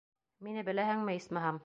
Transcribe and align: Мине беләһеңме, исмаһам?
Мине 0.47 0.63
беләһеңме, 0.71 1.19
исмаһам? 1.23 1.59